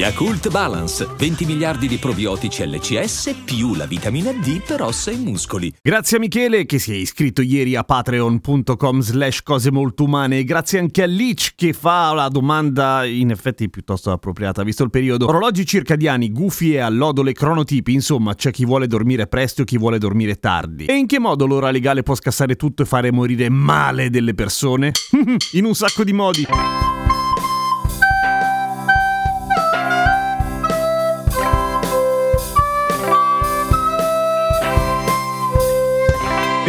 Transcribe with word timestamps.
Yakult 0.00 0.48
Balance, 0.48 1.06
20 1.14 1.44
miliardi 1.44 1.86
di 1.86 1.98
probiotici 1.98 2.66
LCS 2.66 3.42
più 3.44 3.74
la 3.74 3.84
vitamina 3.84 4.32
D 4.32 4.62
per 4.66 4.80
ossa 4.80 5.10
e 5.10 5.16
muscoli. 5.16 5.70
Grazie 5.82 6.16
a 6.16 6.20
Michele 6.20 6.64
che 6.64 6.78
si 6.78 6.92
è 6.92 6.94
iscritto 6.94 7.42
ieri 7.42 7.76
a 7.76 7.84
patreon.com 7.84 9.00
slash 9.00 9.42
cose 9.42 9.70
molto 9.70 10.04
umane 10.04 10.38
e 10.38 10.44
grazie 10.44 10.78
anche 10.78 11.02
a 11.02 11.06
Leach 11.06 11.52
che 11.54 11.74
fa 11.74 12.14
la 12.14 12.28
domanda 12.28 13.04
in 13.04 13.30
effetti 13.30 13.68
piuttosto 13.68 14.10
appropriata 14.10 14.62
visto 14.62 14.84
il 14.84 14.90
periodo. 14.90 15.26
Orologi 15.26 15.66
circadiani, 15.66 16.32
gufi 16.32 16.72
e 16.72 16.78
allodole, 16.78 17.34
cronotipi, 17.34 17.92
insomma 17.92 18.34
c'è 18.34 18.50
chi 18.50 18.64
vuole 18.64 18.86
dormire 18.86 19.26
presto 19.26 19.60
e 19.60 19.64
chi 19.66 19.76
vuole 19.76 19.98
dormire 19.98 20.36
tardi. 20.36 20.86
E 20.86 20.94
in 20.94 21.06
che 21.06 21.18
modo 21.18 21.44
l'ora 21.44 21.70
legale 21.70 22.02
può 22.02 22.14
scassare 22.14 22.56
tutto 22.56 22.84
e 22.84 22.86
fare 22.86 23.12
morire 23.12 23.50
male 23.50 24.08
delle 24.08 24.32
persone? 24.32 24.92
in 25.52 25.66
un 25.66 25.74
sacco 25.74 26.04
di 26.04 26.12
modi. 26.14 26.46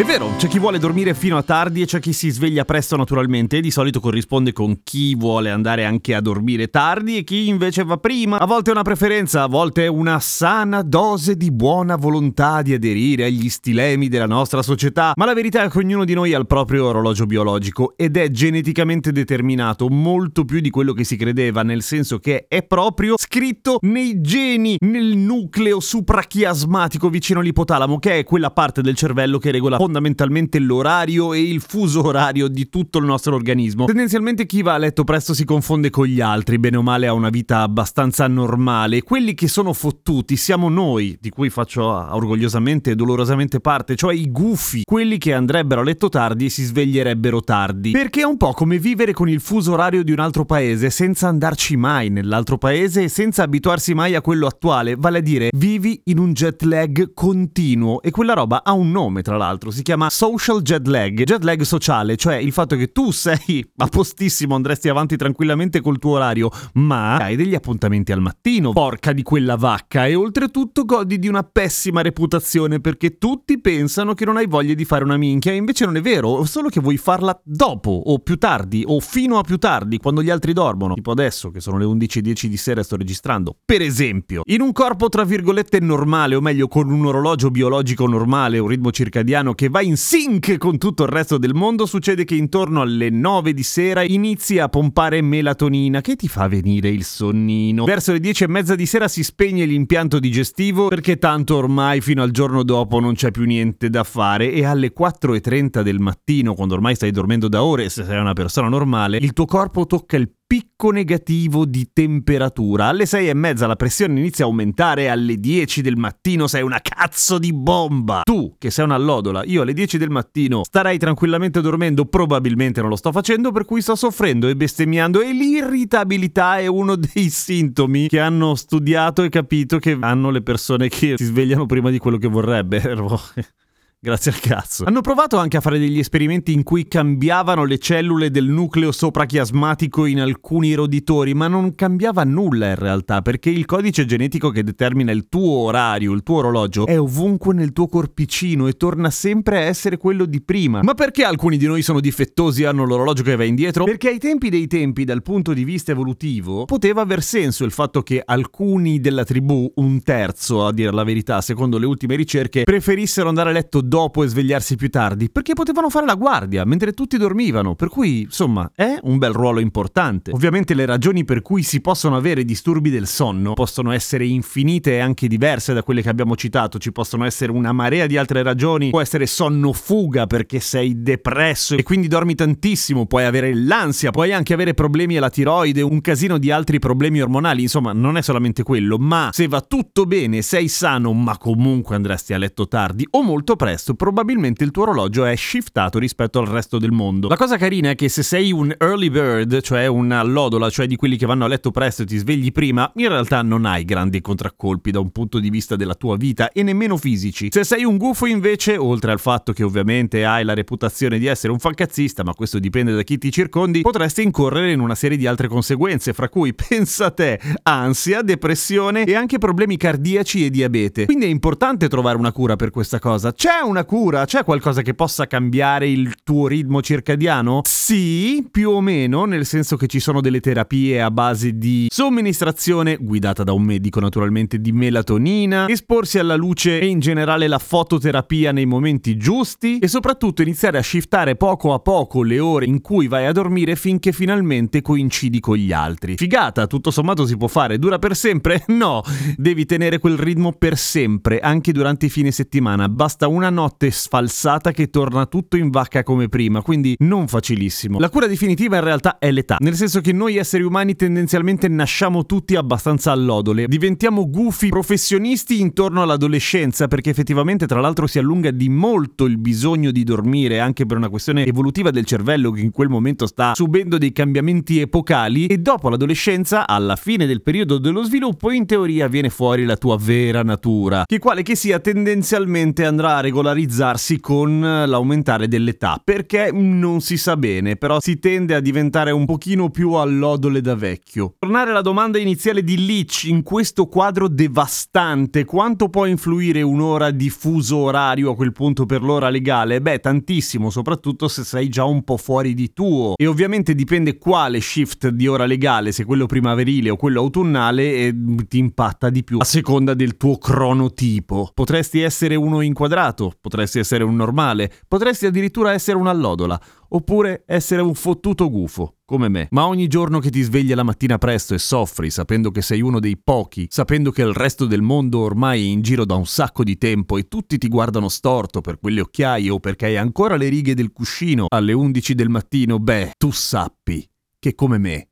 È 0.02 0.04
vero, 0.04 0.32
c'è 0.38 0.48
chi 0.48 0.58
vuole 0.58 0.80
dormire 0.80 1.14
fino 1.14 1.38
a 1.38 1.44
tardi 1.44 1.84
e 1.84 1.86
c'è 1.86 2.00
chi 2.00 2.12
si 2.12 2.32
sveglia 2.32 2.66
presto 2.66 2.98
naturalmente 2.98 3.58
e 3.58 3.62
di 3.62 3.70
solito 3.70 4.00
corrisponde 4.00 4.52
con 4.52 4.80
chi 4.82 5.14
vuole 5.14 5.52
andare 5.52 5.86
anche 5.86 6.16
a 6.16 6.22
dormire 6.22 6.72
tardi 6.72 7.18
e 7.18 7.24
chi 7.24 7.48
invece 7.48 7.84
va 7.84 7.98
prima. 7.98 8.40
A 8.40 8.48
volte 8.48 8.72
è 8.72 8.74
una 8.74 8.82
preferenza, 8.82 9.44
a 9.44 9.48
volte 9.48 9.84
è 9.84 9.88
una 9.88 10.20
sana 10.20 10.82
dose 10.82 11.36
di 11.38 11.52
buona 11.52 11.98
volontà 11.98 12.64
di 12.64 12.74
aderire 12.74 13.26
agli 13.26 13.48
stilemi 13.48 14.08
della 14.08 14.26
nostra 14.26 14.64
società, 14.64 15.14
ma 15.16 15.26
la 15.26 15.36
verità 15.36 15.62
è 15.62 15.70
che 15.70 15.78
ognuno 15.78 16.04
di 16.04 16.16
noi 16.16 16.34
ha 16.34 16.40
il 16.40 16.48
proprio 16.48 16.88
orologio 16.88 17.28
biologico 17.28 17.94
ed 17.96 18.18
è 18.18 18.32
geneticamente 18.32 19.12
determinato 19.12 19.88
molto 19.88 20.46
più 20.46 20.62
di 20.62 20.72
quello 20.72 20.94
che 20.94 21.04
si 21.04 21.16
credeva, 21.16 21.62
nel 21.62 21.84
senso 21.84 22.18
che 22.18 22.48
è 22.48 22.64
proprio 22.64 23.14
scritto 23.20 23.78
nei 23.82 24.20
geni, 24.20 24.78
nel 24.80 25.16
nucleo 25.16 25.80
suprachiasmatico 25.80 27.08
vicino 27.08 27.42
all'ipotalamo, 27.42 28.00
che 28.00 28.18
è 28.18 28.24
quella 28.24 28.50
parte 28.50 28.82
del 28.82 28.96
cervello 28.96 29.38
che 29.38 29.52
regola 29.52 29.78
fondamentalmente 29.92 30.58
l'orario 30.60 31.34
e 31.34 31.42
il 31.42 31.60
fuso 31.60 32.06
orario 32.06 32.48
di 32.48 32.70
tutto 32.70 32.98
il 32.98 33.06
nostro 33.06 33.36
organismo. 33.36 33.86
Tendenzialmente 33.86 34.46
chi 34.46 34.62
va 34.62 34.76
a 34.76 34.78
letto 34.78 35.04
presto 35.04 35.34
si 35.34 35.44
confonde 35.44 35.90
con 35.90 36.06
gli 36.06 36.22
altri, 36.22 36.58
bene 36.60 36.78
o 36.78 36.82
male 36.82 37.08
ha 37.08 37.14
una 37.14 37.30
vita 37.30 37.62
abbastanza 37.62 38.26
normale. 38.28 39.02
Quelli 39.02 39.34
che 39.34 39.50
sono 39.50 39.74
fottuti 39.74 40.38
siamo 40.38 40.70
noi, 40.70 41.18
di 41.20 41.30
cui 41.30 41.50
faccio 41.50 41.84
orgogliosamente 41.84 42.92
e 42.92 42.96
dolorosamente 42.96 43.60
parte, 43.60 43.96
cioè 43.98 44.14
i 44.14 44.32
gufi, 44.32 44.84
quelli 44.86 45.18
che 45.18 45.34
andrebbero 45.34 45.82
a 45.82 45.84
letto 45.84 46.08
tardi 46.08 46.46
e 46.46 46.50
si 46.50 46.64
sveglierebbero 46.64 47.42
tardi. 47.42 47.92
Perché 47.92 48.22
è 48.22 48.26
un 48.26 48.38
po' 48.38 48.54
come 48.54 48.80
vivere 48.80 49.12
con 49.12 49.28
il 49.28 49.42
fuso 49.42 49.74
orario 49.74 50.04
di 50.04 50.14
un 50.14 50.20
altro 50.20 50.46
paese 50.46 50.90
senza 50.90 51.28
andarci 51.28 51.76
mai 51.76 52.10
nell'altro 52.10 52.58
paese 52.58 53.04
e 53.04 53.08
senza 53.10 53.44
abituarsi 53.44 53.94
mai 53.94 54.16
a 54.16 54.22
quello 54.22 54.48
attuale, 54.48 54.96
vale 54.98 55.18
a 55.18 55.22
dire 55.22 55.50
vivi 55.54 56.00
in 56.06 56.18
un 56.18 56.32
jet 56.32 56.62
lag 56.62 57.14
continuo 57.14 58.02
e 58.02 58.12
quella 58.12 58.34
roba 58.34 58.64
ha 58.64 58.72
un 58.72 58.92
nome 58.92 59.22
tra 59.22 59.36
l'altro 59.36 59.71
si 59.72 59.82
chiama 59.82 60.10
social 60.10 60.62
jet 60.62 60.86
lag, 60.88 61.24
jet 61.24 61.44
lag 61.44 61.62
sociale, 61.62 62.16
cioè 62.16 62.36
il 62.36 62.52
fatto 62.52 62.76
che 62.76 62.92
tu 62.92 63.12
sei 63.12 63.66
a 63.78 63.88
postissimo, 63.88 64.56
andresti 64.56 64.90
avanti 64.90 65.16
tranquillamente 65.16 65.82
col 65.82 65.98
tuo 65.98 66.16
orario, 66.16 66.50
ma 66.74 67.18
hai 67.18 67.36
degli 67.36 67.56
appuntamenti 67.56 68.12
al 68.12 68.22
mattino, 68.22 68.72
porca 68.72 69.14
di 69.14 69.24
quella 69.24 69.56
vacca, 69.56 70.06
e 70.06 70.16
oltretutto 70.16 70.86
godi 70.86 71.18
di 71.20 71.28
una 71.28 71.44
pessima 71.44 72.02
reputazione 72.02 72.80
perché 72.80 73.18
tutti 73.18 73.60
pensano 73.60 74.14
che 74.14 74.26
non 74.26 74.38
hai 74.38 74.48
voglia 74.48 74.74
di 74.74 74.86
fare 74.86 75.04
una 75.04 75.18
minchia, 75.18 75.52
e 75.52 75.56
invece 75.56 75.86
non 75.86 75.96
è 75.96 76.02
vero, 76.02 76.44
solo 76.46 76.70
che 76.70 76.80
vuoi 76.80 76.98
farla 76.98 77.40
dopo, 77.44 77.90
o 77.90 78.20
più 78.20 78.38
tardi, 78.38 78.84
o 78.86 79.00
fino 79.00 79.38
a 79.38 79.42
più 79.42 79.58
tardi, 79.58 79.98
quando 79.98 80.22
gli 80.22 80.30
altri 80.30 80.54
dormono, 80.54 80.94
tipo 80.94 81.12
adesso 81.12 81.50
che 81.52 81.60
sono 81.60 81.78
le 81.78 81.86
11.10 81.86 82.46
di 82.46 82.58
sera 82.58 82.82
e 82.82 82.84
sto 82.84 82.98
registrando. 82.98 83.56
Per 83.64 83.82
esempio, 83.82 84.42
in 84.46 84.62
un 84.62 84.72
corpo 84.72 85.10
tra 85.10 85.24
virgolette 85.24 85.80
normale, 85.80 86.36
o 86.36 86.42
meglio 86.42 86.68
con 86.68 86.92
un 86.92 87.06
orologio 87.06 87.50
biologico 87.52 88.08
normale, 88.08 88.60
un 88.60 88.68
ritmo 88.68 88.92
circadiano 88.92 89.54
che 89.62 89.70
va 89.70 89.84
in 89.84 89.96
sync 89.96 90.58
con 90.58 90.80
tutto 90.80 91.04
il 91.04 91.10
resto 91.10 91.38
del 91.38 91.54
mondo, 91.54 91.86
succede 91.86 92.24
che 92.24 92.34
intorno 92.34 92.82
alle 92.82 93.12
9 93.12 93.54
di 93.54 93.62
sera 93.62 94.02
inizi 94.02 94.58
a 94.58 94.68
pompare 94.70 95.22
melatonina 95.22 96.02
che 96.02 96.16
ti 96.16 96.28
fa 96.28 96.48
venire 96.48 96.90
il 96.90 97.04
sonnino. 97.04 97.86
Verso 97.86 98.12
le 98.12 98.20
10 98.20 98.46
e 98.46 98.48
mezza 98.48 98.74
di 98.74 98.88
sera 98.88 99.08
si 99.08 99.24
spegne 99.24 99.66
l'impianto 99.66 100.18
digestivo 100.18 100.88
perché 100.88 101.20
tanto 101.20 101.58
ormai 101.58 102.02
fino 102.02 102.24
al 102.24 102.32
giorno 102.32 102.64
dopo 102.64 103.00
non 103.00 103.14
c'è 103.14 103.30
più 103.30 103.44
niente 103.44 103.92
da 103.92 104.04
fare 104.04 104.52
e 104.52 104.66
alle 104.66 104.94
4.30 105.00 105.84
del 105.84 106.00
mattino, 106.00 106.56
quando 106.56 106.74
ormai 106.74 106.96
stai 106.96 107.12
dormendo 107.12 107.48
da 107.48 107.64
ore, 107.64 107.90
se 107.90 108.04
sei 108.04 108.20
una 108.20 108.34
persona 108.34 108.68
normale, 108.68 109.18
il 109.18 109.34
tuo 109.34 109.46
corpo 109.46 109.86
tocca 109.86 110.18
il 110.18 110.28
picco 110.52 110.92
negativo 110.92 111.64
di 111.64 111.92
temperatura. 111.94 112.88
Alle 112.88 113.06
6 113.06 113.30
e 113.30 113.34
mezza 113.34 113.68
la 113.68 113.78
pressione 113.78 114.20
inizia 114.20 114.44
a 114.44 114.50
aumentare, 114.50 115.08
alle 115.08 115.38
10 115.38 115.82
del 115.82 115.96
mattino 115.96 116.46
sei 116.46 116.62
una 116.62 116.82
cazzo 116.82 117.40
di 117.40 117.54
bomba. 117.54 118.24
Tu, 118.26 118.56
che 118.58 118.70
sei 118.70 118.84
un'allodola, 118.84 119.46
io 119.46 119.62
alle 119.62 119.72
10 119.72 119.98
del 119.98 120.10
mattino 120.10 120.66
starei 120.66 120.98
tranquillamente 120.98 121.62
dormendo, 121.62 122.04
probabilmente 122.04 122.82
non 122.82 122.90
lo 122.90 122.98
sto 122.98 123.14
facendo, 123.14 123.54
per 123.54 123.64
cui 123.64 123.82
sto 123.82 123.96
soffrendo 123.96 124.50
e 124.50 124.58
bestemmiando 124.58 125.22
e 125.22 125.32
l'irritabilità 125.32 126.58
è 126.58 126.68
uno 126.68 126.98
dei 126.98 127.30
sintomi 127.30 128.10
che 128.10 128.20
hanno 128.20 128.54
studiato 128.56 129.24
e 129.24 129.30
capito 129.30 129.80
che 129.80 129.98
hanno 130.02 130.32
le 130.32 130.42
persone 130.42 130.90
che 130.90 131.14
si 131.16 131.24
svegliano 131.24 131.66
prima 131.66 131.90
di 131.90 131.98
quello 131.98 132.18
che 132.18 132.28
vorrebbero. 132.28 133.22
Grazie 134.04 134.32
al 134.32 134.40
cazzo. 134.40 134.84
Hanno 134.86 135.02
provato 135.02 135.38
anche 135.38 135.58
a 135.58 135.62
fare 135.62 135.78
degli 135.78 136.00
esperimenti 136.00 136.54
in 136.54 136.64
cui 136.64 136.88
cambiavano 136.88 137.66
le 137.66 137.78
cellule 137.78 138.32
del 138.32 138.48
nucleo 138.48 138.92
soprachiasmatico 138.92 140.06
in 140.06 140.20
alcuni 140.20 140.74
roditori, 140.74 141.36
ma 141.36 141.48
non 141.48 141.76
cambiava 141.76 142.24
nulla 142.24 142.70
in 142.70 142.78
realtà, 142.78 143.22
perché 143.22 143.52
il 143.52 143.66
codice 143.66 144.06
genetico 144.06 144.50
che 144.50 144.64
determina 144.64 145.12
il 145.12 145.30
tuo 145.30 145.66
orario, 145.66 146.14
il 146.14 146.24
tuo 146.24 146.38
orologio, 146.38 146.88
è 146.88 147.00
ovunque 147.00 147.54
nel 147.54 147.74
tuo 147.74 147.86
corpicino 147.86 148.66
e 148.66 148.74
torna 148.74 149.12
sempre 149.12 149.58
a 149.58 149.62
essere 149.66 149.98
quello 149.98 150.26
di 150.26 150.42
prima. 150.42 150.82
Ma 150.82 150.96
perché 150.96 151.24
alcuni 151.24 151.58
di 151.58 151.68
noi 151.68 151.84
sono 151.84 152.00
difettosi 152.00 152.64
e 152.64 152.66
hanno 152.66 152.86
l'orologio 152.86 153.22
che 153.22 153.36
va 153.36 153.44
indietro? 153.44 153.84
Perché 153.84 154.08
ai 154.08 154.18
tempi 154.18 154.50
dei 154.50 154.66
tempi, 154.66 155.04
dal 155.04 155.22
punto 155.22 155.54
di 155.54 155.64
vista 155.64 155.92
evolutivo, 155.92 156.66
poteva 156.66 157.02
aver 157.02 157.22
senso 157.22 157.66
il 157.66 157.72
fatto 157.72 158.02
che 158.02 158.20
alcuni 158.26 159.00
della 159.00 159.26
tribù, 159.26 159.72
un 159.76 160.02
terzo 160.02 160.66
a 160.66 160.74
dire 160.74 160.92
la 160.92 161.04
verità, 161.04 161.40
secondo 161.42 161.78
le 161.78 161.86
ultime 161.86 162.16
ricerche, 162.16 162.64
preferissero 162.64 163.30
andare 163.30 163.52
a 163.52 163.54
letto 163.54 163.90
dopo 163.92 164.24
e 164.24 164.28
svegliarsi 164.28 164.78
più 164.78 164.90
tardi, 164.90 165.30
perché 165.30 165.52
potevano 165.52 165.90
fare 165.90 166.06
la 166.06 166.16
guardia 166.16 166.64
mentre 166.64 166.94
tutti 166.94 167.18
dormivano, 167.18 167.76
per 167.76 167.90
cui 167.90 168.22
insomma 168.22 168.72
è 168.74 168.98
un 169.04 169.18
bel 169.18 169.34
ruolo 169.34 169.60
importante. 169.60 170.32
Ovviamente 170.32 170.74
le 170.74 170.86
ragioni 170.86 171.26
per 171.26 171.42
cui 171.42 171.62
si 171.62 171.82
possono 171.82 172.16
avere 172.16 172.46
disturbi 172.46 172.90
del 172.90 173.06
sonno 173.06 173.52
possono 173.52 173.92
essere 173.92 174.26
infinite 174.26 174.94
e 174.94 175.00
anche 175.00 175.28
diverse 175.28 175.74
da 175.74 175.84
quelle 175.84 176.02
che 176.02 176.08
abbiamo 176.08 176.38
citato, 176.38 176.80
ci 176.80 176.94
possono 176.94 177.26
essere 177.26 177.52
una 177.52 177.74
marea 177.74 178.08
di 178.08 178.16
altre 178.16 178.44
ragioni, 178.44 178.92
può 178.92 179.02
essere 179.02 179.26
sonno 179.26 179.74
fuga 179.74 180.26
perché 180.26 180.62
sei 180.62 181.02
depresso 181.02 181.76
e 181.76 181.84
quindi 181.84 182.08
dormi 182.08 182.34
tantissimo, 182.34 183.08
puoi 183.08 183.26
avere 183.26 183.54
l'ansia, 183.54 184.12
puoi 184.12 184.32
anche 184.32 184.54
avere 184.54 184.74
problemi 184.74 185.18
alla 185.18 185.30
tiroide, 185.30 185.82
un 185.82 186.00
casino 186.00 186.38
di 186.38 186.50
altri 186.50 186.80
problemi 186.80 187.20
ormonali, 187.20 187.64
insomma 187.64 187.92
non 187.92 188.16
è 188.16 188.22
solamente 188.22 188.64
quello, 188.64 188.98
ma 188.98 189.32
se 189.34 189.50
va 189.50 189.60
tutto 189.60 190.06
bene, 190.06 190.42
sei 190.42 190.70
sano, 190.70 191.12
ma 191.12 191.38
comunque 191.38 191.96
andresti 191.96 192.34
a 192.34 192.38
letto 192.38 192.70
tardi 192.70 193.06
o 193.12 193.22
molto 193.22 193.58
presto, 193.58 193.80
probabilmente 193.96 194.64
il 194.64 194.72
tuo 194.72 194.84
orologio 194.84 195.26
è 195.26 195.36
shiftato 195.36 196.00
rispetto 196.00 196.40
al 196.40 196.48
resto 196.48 196.78
del 196.78 196.92
mondo. 196.92 197.28
La 197.28 197.38
cosa 197.38 197.58
carina 197.58 197.90
è 197.92 197.96
che 197.96 198.10
se 198.10 198.24
sei 198.24 198.52
un 198.52 198.74
early 198.78 199.10
bird, 199.10 199.62
cioè 199.62 199.88
una 199.88 200.24
lodola, 200.24 200.70
cioè 200.70 200.88
di 200.88 200.96
quelli 200.96 201.18
che 201.18 201.26
vanno 201.26 201.46
a 201.46 201.48
letto 201.48 201.72
presto 201.72 202.04
e 202.04 202.06
ti 202.06 202.18
svegli 202.18 202.52
prima, 202.52 202.92
in 202.96 203.08
realtà 203.08 203.42
non 203.42 203.66
hai 203.66 203.86
grandi 203.86 204.22
contraccolpi 204.22 204.92
da 204.92 205.00
un 205.00 205.12
punto 205.12 205.40
di 205.40 205.50
vista 205.50 205.76
della 205.76 205.96
tua 205.96 206.18
vita 206.18 206.52
e 206.52 206.64
nemmeno 206.64 206.98
fisici. 206.98 207.50
Se 207.52 207.64
sei 207.64 207.84
un 207.84 207.98
gufo 207.98 208.26
invece, 208.26 208.78
oltre 208.78 209.12
al 209.12 209.20
fatto 209.20 209.54
che 209.54 209.64
ovviamente 209.64 210.26
hai 210.26 210.44
la 210.44 210.54
reputazione 210.54 211.20
di 211.20 211.26
essere 211.26 211.52
un 211.52 211.60
fancazzista, 211.60 212.24
ma 212.24 212.34
questo 212.34 212.60
dipende 212.60 212.94
da 212.94 213.04
chi 213.04 213.18
ti 213.18 213.32
circondi, 213.32 213.82
potresti 213.82 214.22
incorrere 214.22 214.72
in 214.72 214.80
una 214.80 214.96
serie 214.96 215.18
di 215.18 215.28
altre 215.28 215.48
conseguenze, 215.48 216.14
fra 216.14 216.30
cui, 216.30 216.54
pensa 216.56 217.12
te, 217.12 217.40
ansia, 217.64 218.22
depressione 218.22 219.04
e 219.04 219.16
anche 219.16 219.38
problemi 219.38 219.78
cardiaci 219.78 220.46
e 220.46 220.50
diabete. 220.50 221.06
Quindi 221.06 221.26
è 221.26 221.30
importante 221.30 221.88
trovare 221.88 222.18
una 222.18 222.32
cura 222.32 222.56
per 222.56 222.72
questa 222.72 223.00
cosa. 223.00 223.34
C'è 223.34 223.60
un 223.64 223.71
una 223.72 223.86
cura? 223.86 224.26
C'è 224.26 224.44
qualcosa 224.44 224.82
che 224.82 224.94
possa 224.94 225.26
cambiare 225.26 225.90
il 225.90 226.16
tuo 226.24 226.48
ritmo 226.48 226.82
circadiano? 226.82 227.62
Sì, 227.64 228.46
più 228.52 228.70
o 228.70 228.82
meno, 228.82 229.24
nel 229.26 229.46
senso 229.46 229.78
che 229.78 229.88
ci 229.88 230.00
sono 230.00 230.20
delle 230.20 230.42
terapie 230.42 231.02
a 231.02 231.10
base 231.10 231.58
di 231.58 231.88
somministrazione, 231.90 232.98
guidata 232.98 233.44
da 233.44 233.54
un 233.54 233.64
medico 233.64 234.02
naturalmente, 234.02 234.60
di 234.60 234.74
melatonina, 234.74 235.68
esporsi 235.68 236.20
alla 236.20 236.36
luce 236.36 236.80
e 236.80 236.88
in 236.88 237.00
generale 237.00 237.48
la 237.48 237.60
fototerapia 237.60 238.52
nei 238.52 238.66
momenti 238.66 239.16
giusti 239.16 239.80
e 239.80 239.88
soprattutto 239.88 240.42
iniziare 240.42 240.78
a 240.78 240.84
shiftare 240.84 241.36
poco 241.38 241.74
a 241.74 241.80
poco 241.80 242.24
le 242.24 242.40
ore 242.40 242.66
in 242.66 242.82
cui 242.82 243.08
vai 243.08 243.26
a 243.26 243.32
dormire 243.32 243.76
finché 243.76 244.12
finalmente 244.12 244.82
coincidi 244.82 245.40
con 245.40 245.56
gli 245.56 245.72
altri. 245.72 246.18
Figata, 246.18 246.68
tutto 246.68 246.92
sommato 246.92 247.26
si 247.26 247.38
può 247.38 247.48
fare, 247.48 247.80
dura 247.80 247.98
per 247.98 248.16
sempre? 248.16 248.66
No, 248.82 249.04
devi 249.38 249.66
tenere 249.66 250.00
quel 250.00 250.18
ritmo 250.18 250.54
per 250.54 250.76
sempre, 250.76 251.40
anche 251.40 251.72
durante 251.72 252.08
i 252.08 252.10
fine 252.10 252.32
settimana. 252.32 252.90
Basta 252.90 253.28
una 253.28 253.50
notte 253.50 253.61
sfalsata 253.70 254.72
che 254.72 254.90
torna 254.90 255.26
tutto 255.26 255.58
in 255.58 255.70
vacca 255.70 256.04
come 256.04 256.30
prima, 256.30 256.62
quindi 256.62 256.96
non 257.00 257.28
facilissimo. 257.28 258.00
La 258.00 258.10
cura 258.10 258.28
definitiva 258.28 258.78
in 258.78 258.84
realtà 258.84 259.18
è 259.20 259.32
l'età, 259.32 259.58
nel 259.60 259.76
senso 259.76 260.02
che 260.02 260.14
noi 260.14 260.38
esseri 260.38 260.64
umani 260.64 260.96
tendenzialmente 260.96 261.68
nasciamo 261.68 262.26
tutti 262.26 262.56
abbastanza 262.56 263.12
allodole, 263.12 263.68
diventiamo 263.68 264.30
gufi 264.30 264.70
professionisti 264.70 265.60
intorno 265.60 266.02
all'adolescenza 266.02 266.88
perché 266.88 267.10
effettivamente 267.10 267.68
tra 267.68 267.80
l'altro 267.80 268.08
si 268.08 268.20
allunga 268.20 268.52
di 268.52 268.70
molto 268.70 269.26
il 269.26 269.38
bisogno 269.38 269.92
di 269.92 270.04
dormire 270.04 270.60
anche 270.60 270.86
per 270.86 270.98
una 270.98 271.10
questione 271.10 271.46
evolutiva 271.46 271.92
del 271.92 272.06
cervello 272.06 272.52
che 272.52 272.62
in 272.62 272.72
quel 272.72 272.90
momento 272.90 273.26
sta 273.26 273.54
subendo 273.56 273.98
dei 273.98 274.12
cambiamenti 274.12 274.80
epocali 274.80 275.48
e 275.48 275.58
dopo 275.58 275.90
l'adolescenza, 275.90 276.68
alla 276.68 276.96
fine 276.96 277.26
del 277.26 277.42
periodo 277.42 277.78
dello 277.78 278.04
sviluppo, 278.04 278.52
in 278.52 278.66
teoria 278.66 279.08
viene 279.08 279.30
fuori 279.30 279.66
la 279.66 279.78
tua 279.78 279.98
vera 279.98 280.44
natura, 280.44 281.04
che 281.06 281.20
quale 281.20 281.44
che 281.44 281.56
sia 281.56 281.80
tendenzialmente 281.80 282.86
andrà 282.86 283.16
a 283.16 283.20
regolarizzarsi 283.52 284.20
con 284.20 284.60
l'aumentare 284.60 285.48
dell'età, 285.48 286.02
perché 286.04 286.52
non 286.52 287.02
si 287.02 287.18
sa 287.18 287.38
bene, 287.38 287.76
però 287.76 288.00
si 288.00 288.20
tende 288.20 288.56
a 288.56 288.60
diventare 288.60 289.12
un 289.12 289.26
pochino 289.26 289.70
più 289.70 289.94
allodole 289.94 290.62
da 290.62 290.76
vecchio. 290.76 291.36
Tornare 291.40 291.72
alla 291.72 291.82
domanda 291.82 292.18
iniziale 292.18 292.64
di 292.64 292.86
Leach, 292.86 293.26
in 293.26 293.44
questo 293.44 293.88
quadro 293.88 294.28
devastante, 294.28 295.46
quanto 295.46 295.90
può 295.90 296.06
influire 296.06 296.62
un'ora 296.62 297.12
di 297.12 297.30
fuso 297.30 297.78
orario 297.78 298.32
a 298.32 298.36
quel 298.36 298.52
punto 298.52 298.86
per 298.86 299.02
l'ora 299.02 299.30
legale? 299.30 299.82
Beh, 299.82 300.00
tantissimo, 300.00 300.70
soprattutto 300.70 301.28
se 301.28 301.44
sei 301.44 301.70
già 301.70 301.84
un 301.84 302.04
po' 302.04 302.18
fuori 302.18 302.54
di 302.54 302.74
tuo. 302.74 303.14
E 303.16 303.28
ovviamente 303.28 303.76
dipende 303.76 304.18
quale 304.18 304.60
shift 304.62 305.10
di 305.10 305.28
ora 305.28 305.46
legale, 305.46 305.92
se 305.92 306.06
quello 306.06 306.26
primaverile 306.26 306.90
o 306.90 306.96
quello 306.96 307.20
autunnale, 307.20 307.94
e 307.94 308.16
ti 308.48 308.58
impatta 308.58 309.10
di 309.10 309.24
più 309.24 309.38
a 309.40 309.44
seconda 309.44 309.94
del 309.94 310.18
tuo 310.18 310.38
cronotipo. 310.38 311.52
Potresti 311.54 312.02
essere 312.02 312.36
uno 312.36 312.62
inquadrato, 312.62 313.31
potresti 313.40 313.80
essere 313.80 314.04
un 314.04 314.16
normale, 314.16 314.72
potresti 314.88 315.26
addirittura 315.26 315.74
essere 315.74 315.98
un'allodola 315.98 316.60
oppure 316.90 317.44
essere 317.46 317.82
un 317.82 317.94
fottuto 317.94 318.50
gufo, 318.50 318.98
come 319.06 319.30
me. 319.30 319.48
Ma 319.52 319.68
ogni 319.68 319.88
giorno 319.88 320.20
che 320.20 320.30
ti 320.30 320.42
svegli 320.42 320.74
la 320.74 320.84
mattina 320.84 321.18
presto 321.18 321.54
e 321.54 321.60
soffri, 321.60 322.10
sapendo 322.10 322.52
che 322.52 322.62
sei 322.62 322.82
uno 322.82 323.00
dei 323.00 323.18
pochi, 323.18 323.68
sapendo 323.70 324.12
che 324.12 324.22
il 324.22 324.34
resto 324.34 324.66
del 324.66 324.82
mondo 324.82 325.20
ormai 325.20 325.62
è 325.62 325.70
in 325.70 325.82
giro 325.82 326.06
da 326.06 326.16
un 326.16 326.26
sacco 326.26 326.64
di 326.64 326.78
tempo 326.78 327.18
e 327.18 327.28
tutti 327.28 327.58
ti 327.58 327.68
guardano 327.68 328.10
storto 328.10 328.62
per 328.62 328.80
quelle 328.80 329.02
occhiaie 329.02 329.50
o 329.50 329.60
perché 329.60 329.86
hai 329.86 329.98
ancora 329.98 330.36
le 330.36 330.50
righe 330.50 330.74
del 330.74 330.92
cuscino 330.92 331.46
alle 331.48 331.74
11 331.74 332.14
del 332.16 332.30
mattino, 332.30 332.80
beh, 332.80 333.14
tu 333.18 333.32
sappi 333.32 334.06
che 334.38 334.56
come 334.56 334.78
me 334.78 335.08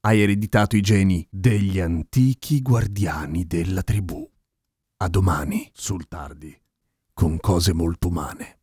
hai 0.00 0.20
ereditato 0.20 0.76
i 0.76 0.80
geni 0.80 1.26
degli 1.30 1.80
antichi 1.80 2.62
guardiani 2.62 3.46
della 3.46 3.82
tribù. 3.82 4.26
A 5.00 5.08
domani, 5.08 5.68
sul 5.72 6.08
tardi, 6.08 6.56
con 7.18 7.36
cose 7.40 7.72
molto 7.72 8.06
umane. 8.06 8.57